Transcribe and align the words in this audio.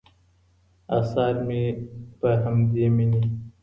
آثار 0.99 1.33
مې 1.47 1.63
پر 2.19 2.33
همدې 2.43 2.85
مینې 2.95 3.23